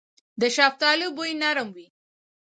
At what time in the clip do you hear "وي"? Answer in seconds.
1.75-1.87